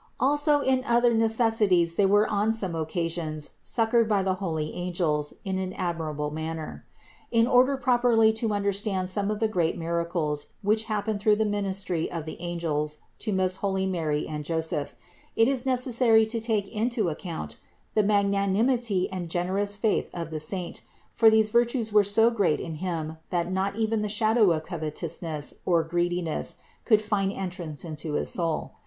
433. 0.19 0.29
Also 0.31 0.73
in 0.73 0.83
other 0.87 1.13
necessities 1.13 1.93
they 1.93 2.07
were 2.07 2.27
on 2.27 2.51
some 2.51 2.73
occa 2.73 3.07
sions 3.11 3.51
succored 3.61 4.07
by 4.09 4.23
the 4.23 4.33
holy 4.33 4.73
angels 4.73 5.35
in 5.45 5.59
an 5.59 5.73
admirable 5.73 6.31
manner. 6.31 6.83
In 7.29 7.45
order 7.45 7.77
properly 7.77 8.33
to 8.33 8.51
understand 8.51 9.11
some 9.11 9.29
of 9.29 9.39
the 9.39 9.47
great 9.47 9.77
mira 9.77 10.03
cles 10.07 10.53
which 10.63 10.85
happened 10.85 11.19
through 11.19 11.35
the 11.35 11.45
ministry 11.45 12.11
of 12.11 12.25
the 12.25 12.41
angels 12.41 12.97
to 13.19 13.31
most 13.31 13.57
holy 13.57 13.85
Mary 13.85 14.27
and 14.27 14.43
Joseph, 14.43 14.95
it 15.35 15.47
is 15.47 15.67
necessary 15.67 16.25
to 16.25 16.41
take 16.41 16.67
into 16.75 17.09
account 17.09 17.57
the 17.93 18.01
magnanimity 18.01 19.07
and 19.11 19.29
generous 19.29 19.75
faith 19.75 20.09
of 20.15 20.31
the 20.31 20.39
saint, 20.39 20.81
for 21.11 21.29
these 21.29 21.49
virtues 21.49 21.93
were 21.93 22.03
so 22.03 22.31
great 22.31 22.59
in 22.59 22.73
him 22.81 23.17
that 23.29 23.51
not 23.51 23.75
even 23.75 24.01
the 24.01 24.09
shadow 24.09 24.49
of 24.49 24.63
covetousness, 24.63 25.53
or 25.63 25.83
greediness, 25.83 26.55
could 26.85 27.03
find 27.03 27.31
en 27.33 27.51
trance 27.51 27.85
into 27.85 28.13
his 28.13 28.31
soul. 28.31 28.71